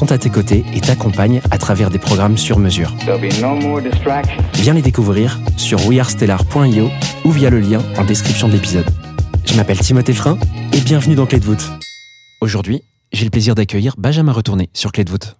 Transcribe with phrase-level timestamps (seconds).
[0.00, 2.94] sont à tes côtés et t'accompagnent à travers des programmes sur mesure.
[3.06, 3.80] No.
[4.54, 6.88] Viens les découvrir sur wearestellar.io
[7.26, 8.86] ou via le lien en description de l'épisode.
[9.44, 10.38] Je m'appelle Timothée Frein
[10.72, 11.70] et bienvenue dans Clé de voûte.
[12.40, 12.80] Aujourd'hui,
[13.12, 15.36] j'ai le plaisir d'accueillir Benjamin Retourné sur Clé de voûte.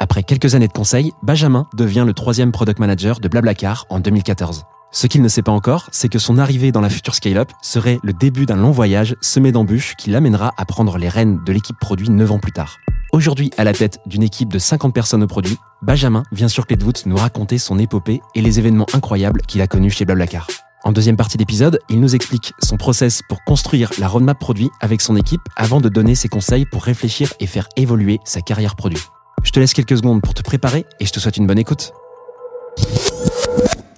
[0.00, 4.64] Après quelques années de conseil, Benjamin devient le troisième product manager de Blablacar en 2014.
[4.90, 8.00] Ce qu'il ne sait pas encore, c'est que son arrivée dans la future scale-up serait
[8.02, 11.78] le début d'un long voyage semé d'embûches qui l'amènera à prendre les rênes de l'équipe
[11.78, 12.78] produit 9 ans plus tard.
[13.14, 16.74] Aujourd'hui, à la tête d'une équipe de 50 personnes au produit, Benjamin vient sur Clé
[16.74, 20.48] de voûte nous raconter son épopée et les événements incroyables qu'il a connus chez Blablacar.
[20.82, 25.00] En deuxième partie d'épisode, il nous explique son process pour construire la roadmap produit avec
[25.00, 29.04] son équipe avant de donner ses conseils pour réfléchir et faire évoluer sa carrière produit.
[29.44, 31.92] Je te laisse quelques secondes pour te préparer et je te souhaite une bonne écoute.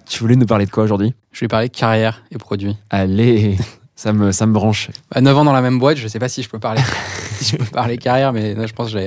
[0.06, 1.14] Tu voulais nous parler de quoi aujourd'hui?
[1.32, 2.76] Je vais parler carrière et produit.
[2.90, 3.56] Allez,
[3.96, 4.90] ça me, ça me branche.
[5.10, 6.82] À 9 ans dans la même boîte, je sais pas si je peux parler,
[7.40, 8.98] si je peux parler carrière, mais là, je pense que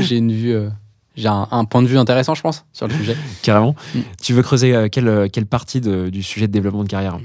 [0.00, 0.70] j'ai, une vue, euh,
[1.16, 3.16] j'ai un, un point de vue intéressant, je pense, sur le sujet.
[3.42, 3.74] Carrément.
[3.94, 3.98] Mm.
[4.22, 7.18] Tu veux creuser euh, quelle, euh, quelle partie de- du sujet de développement de carrière?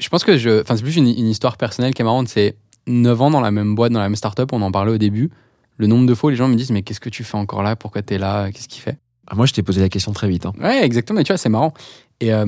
[0.00, 2.28] Je pense que je, enfin, c'est plus une, une histoire personnelle qui est marrante.
[2.28, 4.98] C'est 9 ans dans la même boîte, dans la même startup, on en parlait au
[4.98, 5.30] début.
[5.78, 7.62] Le nombre de fois, où les gens me disent, mais qu'est-ce que tu fais encore
[7.62, 7.76] là?
[7.76, 8.50] Pourquoi t'es là?
[8.50, 8.98] Qu'est-ce qu'il fait?
[9.26, 10.46] Ah, Moi, je t'ai posé la question très vite.
[10.46, 10.52] hein.
[10.60, 11.18] Ouais, exactement.
[11.18, 11.74] Mais tu vois, c'est marrant.
[12.20, 12.46] Et, euh,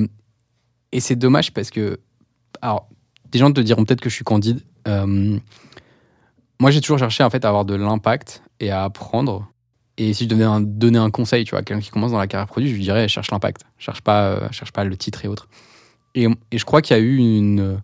[0.91, 1.99] et c'est dommage parce que,
[2.61, 2.87] alors,
[3.31, 4.61] des gens te diront peut-être que je suis candide.
[4.87, 5.37] Euh,
[6.59, 9.47] moi, j'ai toujours cherché en fait à avoir de l'impact et à apprendre.
[9.97, 12.17] Et si je devais un- donner un conseil, tu vois, à quelqu'un qui commence dans
[12.17, 15.25] la carrière produit, je lui dirais cherche l'impact, cherche pas, euh, cherche pas le titre
[15.25, 15.47] et autres.
[16.15, 17.81] Et, et je crois qu'il y a eu une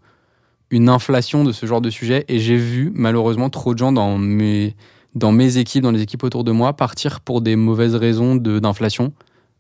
[0.72, 2.26] une inflation de ce genre de sujet.
[2.28, 4.76] Et j'ai vu malheureusement trop de gens dans mes
[5.14, 8.60] dans mes équipes, dans les équipes autour de moi, partir pour des mauvaises raisons de-
[8.60, 9.14] d'inflation.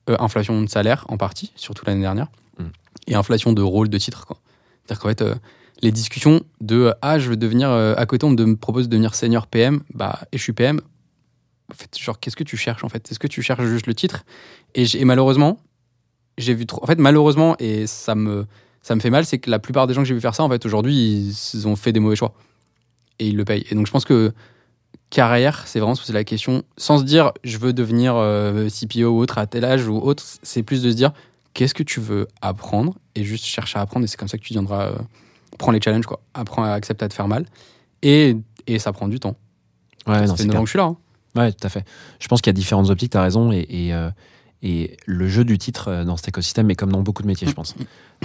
[0.09, 2.27] Euh, inflation de salaire en partie, surtout l'année dernière,
[2.59, 2.63] Mm.
[3.07, 4.25] et inflation de rôle, de titre.
[4.85, 5.35] C'est-à-dire qu'en fait, euh,
[5.81, 9.15] les discussions de ah, je veux devenir, euh, à côté, on me propose de devenir
[9.15, 10.79] senior PM, bah, et je suis PM.
[11.71, 13.11] En fait, genre, qu'est-ce que tu cherches en fait?
[13.11, 14.23] Est-ce que tu cherches juste le titre?
[14.75, 15.59] Et, malheureusement,
[16.37, 16.83] j'ai vu trop.
[16.83, 18.45] En fait, malheureusement, et ça me,
[18.81, 20.43] ça me fait mal, c'est que la plupart des gens que j'ai vu faire ça,
[20.43, 22.33] en fait, aujourd'hui, ils, ont fait des mauvais choix.
[23.19, 23.65] Et ils le payent.
[23.71, 24.33] Et donc, je pense que
[25.09, 29.19] carrière, c'est vraiment poser la question, sans se dire je veux devenir euh, CPO ou
[29.19, 31.13] autre à tel âge ou autre, c'est plus de se dire
[31.53, 32.95] qu'est-ce que tu veux apprendre?
[33.15, 34.95] Et juste chercher à apprendre et c'est comme ça que tu viendras euh,
[35.57, 37.45] prendre les challenges quoi, apprends à accepter à te faire mal
[38.01, 38.35] et,
[38.67, 39.35] et ça prend du temps.
[40.07, 40.59] Ouais, ça fait c'est 9 clair.
[40.59, 40.85] ans que je suis là.
[40.85, 40.97] hein.
[41.35, 41.83] Ouais, tout à fait.
[42.19, 44.09] Je pense qu'il y a différentes optiques, tu as raison, et, et, euh,
[44.61, 47.47] et le jeu du titre euh, dans cet écosystème est comme dans beaucoup de métiers,
[47.47, 47.75] je pense.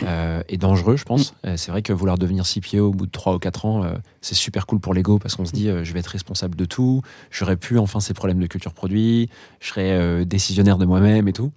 [0.05, 1.35] Euh, et dangereux, je pense.
[1.45, 3.95] Euh, c'est vrai que vouloir devenir CPO au bout de 3 ou 4 ans, euh,
[4.21, 6.65] c'est super cool pour l'ego parce qu'on se dit euh, je vais être responsable de
[6.67, 7.03] tout,
[7.33, 11.33] j'aurais pu enfin ces problèmes de culture produit, je serais euh, décisionnaire de moi-même et
[11.33, 11.51] tout.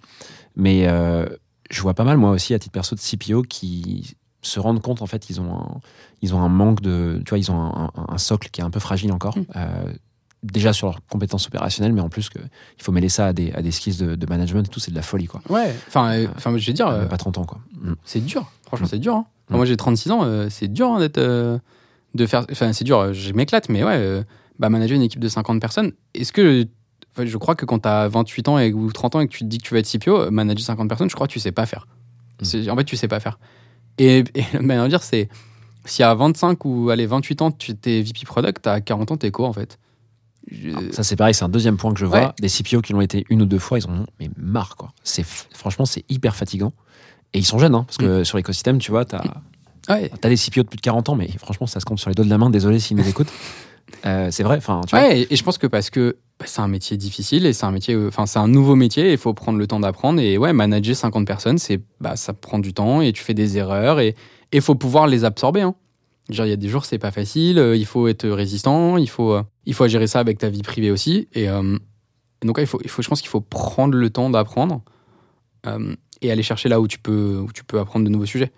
[0.56, 1.26] Mais euh,
[1.70, 4.16] je vois pas mal, moi aussi, à titre perso, de CPO qui
[4.46, 5.80] se rendent compte, en fait, ils ont un,
[6.22, 7.20] ils ont un manque de.
[7.24, 9.36] Tu vois, ils ont un, un- un socle qui est un peu fragile encore.
[9.38, 9.44] Mm.
[9.56, 9.92] Euh,
[10.42, 13.50] déjà sur leurs compétences opérationnelles, mais en plus que il faut mêler ça à des,
[13.52, 15.40] à des skills de, de management et tout, c'est de la folie, quoi.
[15.48, 17.60] Ouais, enfin, euh, enfin je vais dire, euh, pas 30 ans, quoi.
[17.80, 17.94] Mm.
[18.04, 18.50] c'est dur.
[18.66, 18.90] Franchement, Mm.
[18.90, 19.14] c'est dur.
[19.16, 19.26] hein.
[19.48, 19.56] Enfin.
[19.56, 21.18] Moi, j'ai 36 ans, c'est dur hein, d'être.
[21.20, 22.46] de faire.
[22.50, 24.22] Enfin, c'est dur, je m'éclate, mais ouais,
[24.58, 26.66] bah, manager une équipe de 50 personnes, est-ce que.
[27.18, 29.40] je crois que quand tu as 28 ans et, ou 30 ans et que tu
[29.40, 31.52] te dis que tu vas être CPO, manager 50 personnes, je crois que tu sais
[31.52, 31.86] pas faire.
[32.42, 33.38] En fait, tu sais pas faire.
[33.98, 35.28] Et, et le dire, c'est.
[35.86, 39.30] Si à 25 ou allez, 28 ans, tu es VP Product, à 40 ans, t'es
[39.30, 39.78] quoi en fait
[40.50, 42.20] Je- Ça, c'est pareil, c'est un deuxième point que je vois.
[42.20, 42.28] Ouais.
[42.40, 44.92] Des CPO qui l'ont été une ou deux fois, ils en ont mais marre, quoi.
[45.04, 46.72] C'est, franchement, c'est hyper fatigant.
[47.34, 49.22] Et ils sont jeunes, hein, parce que sur l'écosystème, tu vois, t'as,
[49.90, 52.08] Ouais, t'as des CPO de plus de 40 ans, mais franchement, ça se compte sur
[52.08, 52.48] les doigts de la main.
[52.48, 53.30] Désolé s'ils nous écoutent.
[54.06, 55.04] Euh, c'est vrai, enfin, tu vois.
[55.06, 57.64] Ouais, et- et je pense que parce que bah, c'est un métier difficile et c'est
[57.64, 60.36] un métier, euh, enfin c'est un nouveau métier, il faut prendre le temps d'apprendre et
[60.36, 64.00] ouais, manager 50 personnes, c'est bah ça prend du temps et tu fais des erreurs
[64.00, 64.16] et
[64.52, 65.60] il faut pouvoir les absorber.
[65.60, 65.76] Hein.
[66.30, 69.08] Genre il y a des jours c'est pas facile, euh, il faut être résistant, il
[69.08, 71.46] faut euh, il faut gérer ça avec ta vie privée aussi et,
[72.42, 74.82] donc ouais, il faut il faut je pense qu'il faut prendre le temps d'apprendre
[76.20, 78.52] et aller chercher là où tu peux où tu peux apprendre de nouveaux sujets.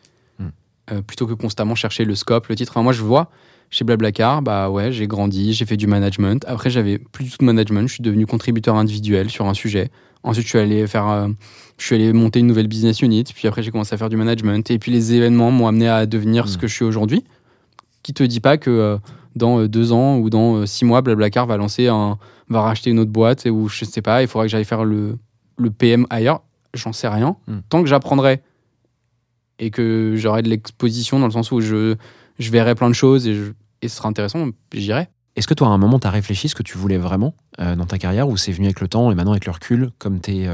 [0.93, 2.71] Euh, plutôt que constamment chercher le scope, le titre.
[2.73, 3.29] Enfin, moi, je vois
[3.71, 6.45] chez Blablacar, bah ouais, j'ai grandi, j'ai fait du management.
[6.47, 9.91] Après, j'avais plus du tout de management, je suis devenu contributeur individuel sur un sujet.
[10.23, 11.29] Ensuite, je suis allé faire, euh,
[11.79, 13.25] je suis allé monter une nouvelle business unit.
[13.25, 14.71] Puis après, j'ai commencé à faire du management.
[14.71, 16.61] Et puis les événements m'ont amené à devenir ce Mm.
[16.61, 17.25] que je suis aujourd'hui.
[18.05, 18.99] Qui te dit pas que euh,
[19.35, 22.19] dans deux ans ou dans six mois, Blablacar va lancer un,
[22.49, 25.19] va racheter une autre boîte ou je sais pas, il faudra que j'aille faire le,
[25.59, 26.43] le PM ailleurs.
[26.75, 27.37] J'en sais rien.
[27.49, 27.57] Mm.
[27.69, 28.41] Tant que j'apprendrai
[29.59, 31.97] et que j'aurai de l'exposition dans le sens où je,
[32.39, 35.09] je verrai plein de choses et, je- et ce sera intéressant, j'irai.
[35.37, 37.77] Est-ce que toi, à un moment, tu as réfléchi ce que tu voulais vraiment euh,
[37.77, 40.21] dans ta carrière ou c'est venu avec le temps et maintenant, avec le recul, comme
[40.21, 40.49] tu es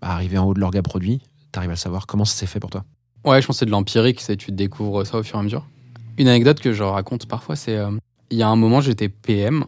[0.00, 1.20] arrivé en haut de l'orga produit,
[1.52, 2.06] tu arrives à le savoir?
[2.06, 2.84] Comment ça s'est fait pour toi?
[3.24, 5.42] Ouais, je pense que c'est de l'empirique, c'est tu découvres ça au fur et à
[5.42, 5.66] mesure.
[6.18, 7.90] Une anecdote que je raconte parfois, c'est euh,
[8.30, 9.64] il y a un moment, j'étais PM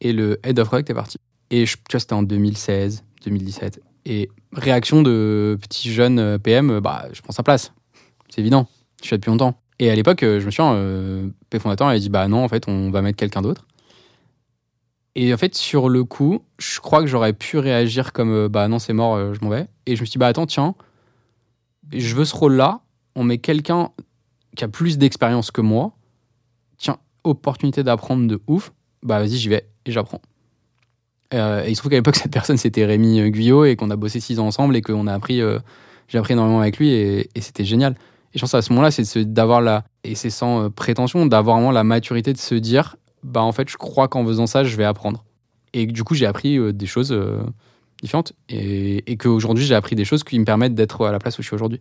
[0.00, 1.16] et le head of product est parti.
[1.50, 3.80] Et je, tu vois, c'était en 2016, 2017.
[4.06, 7.72] Et réaction de petit jeune euh, PM, euh, bah, je prends sa place.
[8.30, 8.68] C'est évident.
[9.00, 9.60] Je suis là depuis longtemps.
[9.78, 12.48] Et à l'époque, euh, je me souviens, euh, P fondateur a dit bah non, en
[12.48, 13.66] fait, on va mettre quelqu'un d'autre.
[15.16, 18.68] Et en fait, sur le coup, je crois que j'aurais pu réagir comme euh, bah
[18.68, 19.66] non, c'est mort, euh, je m'en vais.
[19.86, 20.74] Et je me suis dit bah attends, tiens,
[21.92, 22.80] je veux ce rôle-là,
[23.16, 23.90] on met quelqu'un
[24.54, 25.92] qui a plus d'expérience que moi,
[26.78, 28.72] tiens, opportunité d'apprendre de ouf,
[29.02, 30.20] bah vas-y, j'y vais et j'apprends.
[31.32, 31.38] Et
[31.68, 34.38] il se trouve qu'à l'époque, cette personne, c'était Rémi Guyot et qu'on a bossé six
[34.40, 35.40] ans ensemble et qu'on a appris,
[36.08, 37.96] j'ai appris énormément avec lui et c'était génial.
[38.34, 41.56] Et je pense à ce moment-là, c'est d'avoir la, et c'est sans euh, prétention, d'avoir
[41.56, 44.76] vraiment la maturité de se dire, bah en fait, je crois qu'en faisant ça, je
[44.76, 45.24] vais apprendre.
[45.72, 47.40] Et du coup, j'ai appris euh, des choses euh,
[48.02, 51.38] différentes et, et qu'aujourd'hui, j'ai appris des choses qui me permettent d'être à la place
[51.38, 51.80] où je suis aujourd'hui.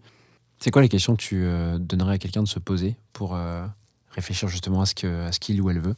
[0.60, 1.48] C'est quoi les questions que tu
[1.80, 3.66] donnerais à quelqu'un de se poser pour euh,
[4.12, 5.96] réfléchir justement à ce qu'il ou elle veut?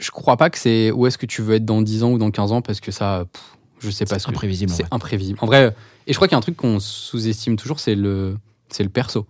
[0.00, 2.18] Je crois pas que c'est où est-ce que tu veux être dans 10 ans ou
[2.18, 3.42] dans 15 ans parce que ça, pff,
[3.78, 5.38] je sais pas C'est ce que imprévisible, C'est imprévisible.
[5.42, 5.76] En vrai,
[6.08, 8.36] et je crois qu'il y a un truc qu'on sous-estime toujours, c'est le,
[8.68, 9.28] c'est le perso.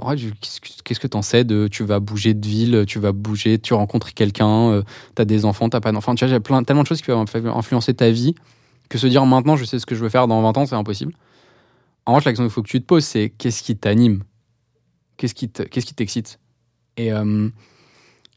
[0.00, 4.14] Qu'est-ce que- t'en sais de tu vas bouger de ville, tu vas bouger, tu rencontres
[4.14, 4.82] quelqu'un, euh,
[5.14, 6.14] t'as des enfants, t'as pas d'enfants.
[6.14, 8.34] Tu vois, a plein, tellement de choses qui inf- influencer ta vie
[8.88, 10.74] que se dire maintenant je sais ce que je veux faire dans 20 ans, c'est
[10.74, 11.12] impossible.
[12.06, 14.22] En revanche, la question qu'il faut que tu te poses, c'est qu'est-ce qui t'anime?
[15.16, 16.38] Qu'est-ce qui te- qu'est-ce qui t'excite?
[16.96, 17.48] Et, euh,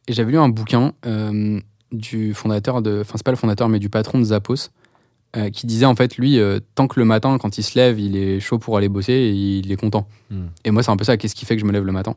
[0.07, 1.59] et j'avais lu un bouquin euh,
[1.91, 4.69] du fondateur de, enfin c'est pas le fondateur, mais du patron de Zappos,
[5.37, 7.99] euh, qui disait en fait lui, euh, tant que le matin quand il se lève,
[7.99, 10.07] il est chaud pour aller bosser, et il est content.
[10.29, 10.47] Hmm.
[10.65, 11.17] Et moi c'est un peu ça.
[11.17, 12.15] Qu'est-ce qui fait que je me lève le matin?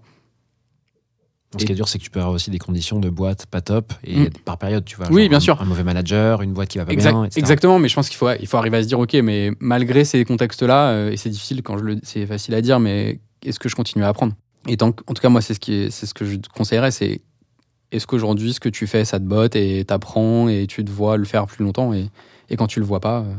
[1.56, 3.60] Ce qui est dur, c'est que tu peux avoir aussi des conditions de boîte pas
[3.60, 4.30] top et Mm.
[4.44, 5.06] par période, tu vois.
[5.12, 5.62] Oui, genre bien un- sûr.
[5.62, 7.38] Un mauvais manager, une boîte qui va pas Exact- bien, etc.
[7.38, 10.04] Exactement, mais je pense qu'il faut, il faut arriver à se dire ok, mais malgré
[10.04, 13.60] ces contextes-là, euh, et c'est difficile quand je le, c'est facile à dire, mais est-ce
[13.60, 14.32] que je continue à apprendre?
[14.66, 16.48] Et tant en tout cas moi c'est ce qui, est- c'est ce que je te
[16.48, 17.20] conseillerais, c'est
[17.92, 21.16] est-ce qu'aujourd'hui ce que tu fais ça te botte et t'apprends et tu te vois
[21.16, 22.10] le faire plus longtemps et,
[22.54, 23.34] et quand tu le vois pas, euh,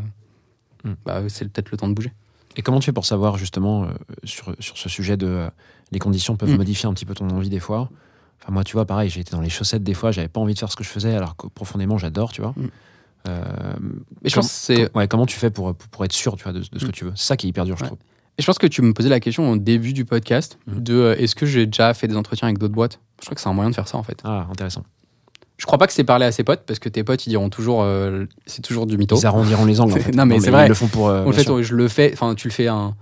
[0.84, 0.96] Mm.
[1.06, 2.12] bah, c'est peut-être le temps de bouger.
[2.58, 3.88] Et comment tu fais pour savoir justement euh,
[4.24, 5.50] sur, sur ce sujet de euh,
[5.92, 6.58] les conditions peuvent Mm.
[6.58, 7.90] modifier un petit peu ton envie des fois?
[8.42, 10.54] Enfin, moi, tu vois, pareil, j'ai été dans les chaussettes des fois, j'avais pas envie
[10.54, 12.54] de faire ce que je faisais alors que profondément j'adore, tu vois.
[12.56, 12.68] Mm.
[13.28, 13.44] Euh,
[14.24, 16.44] Mais je pense que c'est ouais, comment tu fais pour, pour, pour être sûr tu
[16.44, 16.92] vois, de, de ce que Mm.
[16.92, 17.14] tu veux?
[17.16, 17.98] C'est ça qui est hyper dur, je trouve.
[18.38, 21.16] Et je pense que tu me posais la question au début du podcast de euh,
[21.18, 23.00] est-ce que j'ai déjà fait des entretiens avec d'autres boîtes?
[23.22, 24.20] Je crois que c'est un moyen de faire ça en fait.
[24.26, 24.84] Ah, intéressant.
[25.58, 27.50] Je crois pas que c'est parler à ses potes parce que tes potes ils diront
[27.50, 29.16] toujours euh, c'est toujours du mytho.
[29.18, 29.94] Ils arrondiront les angles.
[29.94, 30.12] En fait.
[30.14, 30.66] Non, mais c'est vrai.
[30.66, 31.08] Ils le font pour.
[31.10, 31.64] euh, En fait, sûr.
[31.64, 32.12] je le fais.
[32.14, 32.68] Enfin, tu le fais.
[32.68, 32.94] Un,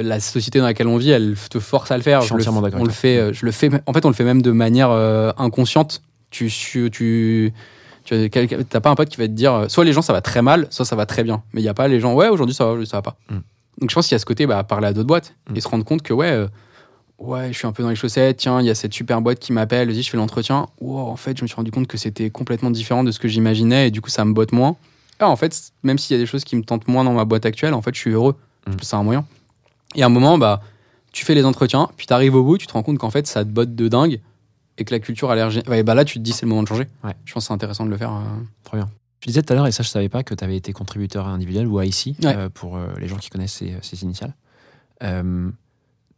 [0.00, 2.20] la société dans laquelle on vit, elle te force à le faire.
[2.22, 3.18] Je suis entièrement d'accord On le avec fait.
[3.18, 3.70] euh, Je le fais.
[3.86, 6.02] En fait, on le fait même de manière euh, inconsciente.
[6.30, 7.52] Tu, tu, tu,
[8.68, 10.66] t'as pas un pote qui va te dire, soit les gens ça va très mal,
[10.70, 11.42] soit ça va très bien.
[11.52, 12.14] Mais il y a pas les gens.
[12.14, 13.16] Ouais, aujourd'hui ça va, aujourd'hui ça va pas.
[13.30, 13.34] Mm.
[13.82, 15.56] Donc je pense qu'il y a ce côté, bah, parler à d'autres boîtes Mm.
[15.56, 16.46] et se rendre compte que ouais.
[17.24, 18.36] Euh, Ouais, je suis un peu dans les chaussettes.
[18.38, 19.88] Tiens, il y a cette super boîte qui m'appelle.
[19.88, 20.68] Vas-y, je fais l'entretien.
[20.80, 23.28] Wow, en fait, je me suis rendu compte que c'était complètement différent de ce que
[23.28, 24.76] j'imaginais et du coup, ça me botte moins.
[25.20, 27.24] Ah, en fait, même s'il y a des choses qui me tentent moins dans ma
[27.24, 28.34] boîte actuelle, en fait, je suis heureux.
[28.66, 28.72] Mm.
[28.82, 29.24] C'est un moyen.
[29.94, 30.60] Et à un moment, bah,
[31.12, 33.26] tu fais les entretiens, puis tu arrives au bout, tu te rends compte qu'en fait,
[33.26, 34.20] ça te botte de dingue
[34.76, 35.50] et que la culture a l'air.
[35.84, 36.88] bah là, tu te dis, c'est le moment de changer.
[37.04, 37.12] Ouais.
[37.24, 38.12] Je pense que c'est intéressant de le faire.
[38.12, 38.20] euh.
[38.64, 38.90] Trop bien.
[39.20, 41.28] Tu disais tout à l'heure, et ça je savais pas, que tu avais été contributeur
[41.28, 42.34] individuel ou IC, Ouais.
[42.36, 44.34] euh, pour euh, les gens qui connaissent ces, ces initiales.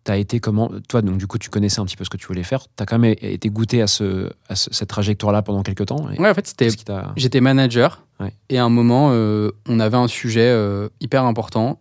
[0.07, 2.17] Tu as été comment Toi, donc du coup, tu connaissais un petit peu ce que
[2.17, 2.63] tu voulais faire.
[2.63, 6.09] Tu as quand même été goûté à, ce, à ce- cette trajectoire-là pendant quelques temps.
[6.11, 6.69] et Ouais, en fait, c'était.
[7.17, 8.33] J'étais manager Ouais.
[8.49, 11.81] et à un moment, euh, on avait un sujet euh, hyper important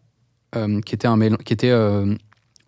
[0.58, 1.72] euh, qui était un qui était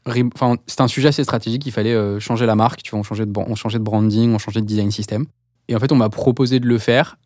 [0.06, 1.66] enfin c'était un sujet assez stratégique.
[1.66, 4.38] Il fallait changer la marque, tu vois, on changeait de on changeait de branding, on
[4.38, 5.26] changeait de design system.
[5.68, 7.18] Et en fait, on m'a proposé de le faire.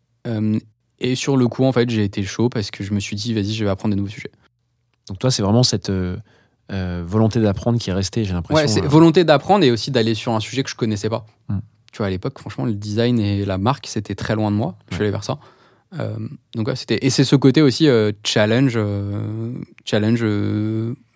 [0.98, 3.34] et sur le coup, en fait, j'ai été chaud parce que je me suis dit,
[3.34, 4.30] vas-y, je vais apprendre des nouveaux sujets.
[5.08, 5.90] Donc toi, c'est vraiment cette
[6.72, 8.62] euh, volonté d'apprendre qui est restée, j'ai l'impression.
[8.62, 11.26] Ouais, c'est euh, volonté d'apprendre et aussi d'aller sur un sujet que je connaissais pas.
[11.48, 11.58] Hmm.
[11.92, 14.76] Tu vois, à l'époque, franchement, le design et la marque, c'était très loin de moi.
[14.88, 15.38] Je suis allé vers ça.
[16.00, 16.16] Euh,
[16.54, 19.52] donc, ouais, c'était et c'est ce côté aussi euh, challenge, euh,
[19.84, 20.24] challenge,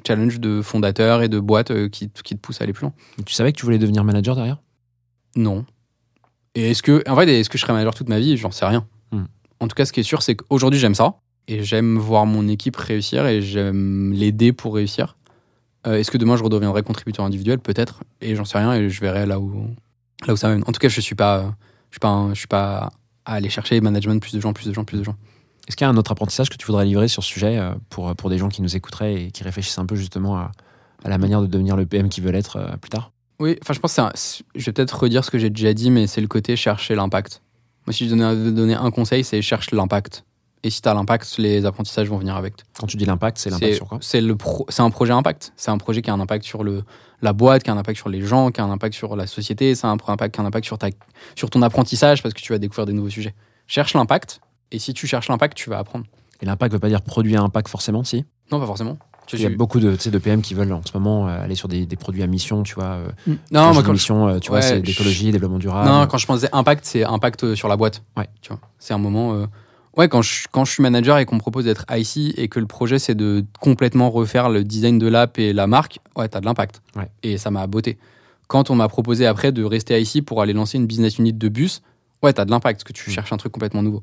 [0.06, 2.92] challenges de fondateurs et de boîtes euh, qui, qui te poussent à aller plus loin.
[3.18, 4.58] Et Tu savais que tu voulais devenir manager derrière?
[5.34, 5.64] Non.
[6.54, 8.36] Et est-ce que, en vrai, est-ce que je serai manager toute ma vie?
[8.36, 8.86] J'en sais rien.
[9.12, 9.24] Hmm.
[9.60, 11.16] En tout cas, ce qui est sûr, c'est qu'aujourd'hui, j'aime ça.
[11.48, 15.16] Et j'aime voir mon équipe réussir et j'aime l'aider pour réussir.
[15.86, 17.58] Euh, est-ce que demain, je redeviendrai contributeur individuel?
[17.60, 18.00] Peut-être.
[18.20, 19.68] Et j'en sais rien et je verrai là où,
[20.26, 20.62] là où ça mène.
[20.66, 21.54] En tout cas, je suis pas,
[21.90, 22.90] je suis pas, un- je suis pas
[23.24, 25.16] à aller chercher management, plus de gens, plus de gens, plus de gens.
[25.68, 27.72] Est-ce qu'il y a un autre apprentissage que tu voudrais livrer sur ce sujet euh,
[27.90, 30.52] pour, pour des gens qui nous écouteraient et qui réfléchissent un peu justement à,
[31.04, 33.10] à la manière de devenir le PM qu'ils veulent être euh, plus tard?
[33.40, 34.12] Oui, enfin, je pense que un-
[34.54, 37.42] je vais peut-être redire ce que j'ai déjà dit, mais c'est le côté chercher l'impact.
[37.86, 40.24] Moi, si je devais donner, donner un conseil, c'est cherche l'impact.
[40.66, 42.54] Et si tu as l'impact, les apprentissages vont venir avec.
[42.80, 45.52] Quand tu dis l'impact, c'est l'impact sur quoi c'est pro- un projet impact.
[45.56, 46.82] C'est un projet qui a un impact sur le,
[47.22, 49.28] la boîte, qui a un impact sur les gens, qui a un impact sur la
[49.28, 50.88] société, c'est un impact qui a un impact sur, ta,
[51.36, 53.34] sur ton apprentissage parce que tu vas découvrir des nouveaux sujets.
[53.68, 54.40] Cherche l'impact.
[54.72, 56.04] Et si tu cherches l'impact, tu vas apprendre.
[56.42, 58.24] Et l'impact veut pas dire produit à impact forcément, si?
[58.50, 58.98] Non, pas forcément.
[59.32, 61.68] Il y a beaucoup de, de PM qui veulent en ce moment euh, aller sur
[61.68, 62.84] des, des produits à mission, tu vois.
[62.84, 65.58] euh, Non, quand moi, je quand je- mission, euh, tu vois, c'est je- d'écologie, développement
[65.58, 65.88] durable.
[65.88, 68.02] Non, quand je pensais impact, c'est impact sur la boîte.
[68.16, 68.28] Ouais.
[68.40, 69.34] Tu vois, c'est un moment.
[69.34, 69.46] euh,
[69.96, 72.60] Ouais, quand je, quand je suis manager et qu'on me propose d'être IC et que
[72.60, 76.40] le projet c'est de complètement refaire le design de l'app et la marque, ouais, t'as
[76.40, 76.82] de l'impact.
[76.96, 77.10] Ouais.
[77.22, 77.96] Et ça m'a botté.
[78.46, 81.48] Quand on m'a proposé après de rester IC pour aller lancer une business unit de
[81.48, 81.80] bus,
[82.22, 83.12] ouais, t'as de l'impact parce que tu Mm.
[83.14, 84.02] cherches un truc complètement nouveau.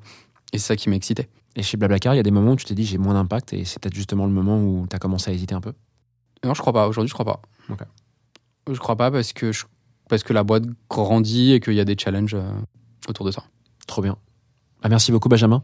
[0.52, 1.30] Et c'est ça qui m'excitait.
[1.56, 3.54] Et chez Blablacar, il y a des moments où tu t'es dit j'ai moins d'impact
[3.54, 5.74] et c'est peut-être justement le moment où tu as commencé à hésiter un peu?
[6.44, 6.88] Non, je crois pas.
[6.88, 7.42] Aujourd'hui, je crois pas.
[8.72, 9.66] Je crois pas parce que, je-
[10.10, 12.50] parce que la boîte grandit et qu'il y a des challenges euh,
[13.08, 13.44] autour de ça.
[13.88, 14.18] Trop bien.
[14.82, 15.64] Ah, merci beaucoup, Benjamin.